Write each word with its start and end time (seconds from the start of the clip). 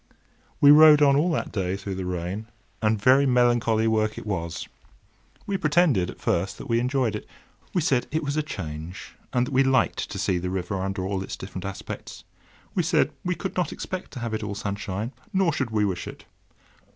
We 0.59 0.71
rowed 0.71 1.03
on 1.03 1.15
all 1.15 1.29
that 1.33 1.51
day 1.51 1.77
through 1.77 1.93
the 1.93 2.05
rain, 2.05 2.47
and 2.81 2.99
very 2.99 3.27
melancholy 3.27 3.87
work 3.87 4.17
it 4.17 4.25
was. 4.25 4.67
We 5.45 5.57
pretended, 5.59 6.09
at 6.09 6.19
first, 6.19 6.57
that 6.57 6.67
we 6.67 6.79
enjoyed 6.79 7.15
it. 7.15 7.27
We 7.71 7.81
said 7.81 8.07
it 8.09 8.23
was 8.23 8.35
a 8.35 8.41
change, 8.41 9.13
and 9.31 9.45
that 9.45 9.51
we 9.53 9.61
liked 9.61 10.09
to 10.09 10.17
see 10.17 10.39
the 10.39 10.49
river 10.49 10.81
under 10.81 11.05
all 11.05 11.21
its 11.21 11.37
different 11.37 11.65
aspects. 11.65 12.23
We 12.73 12.81
said 12.81 13.11
we 13.23 13.35
could 13.35 13.55
not 13.55 13.71
expect 13.71 14.09
to 14.13 14.19
have 14.21 14.33
it 14.33 14.41
all 14.41 14.55
sunshine, 14.55 15.11
nor 15.33 15.53
should 15.53 15.69
we 15.69 15.85
wish 15.85 16.07
it. 16.07 16.25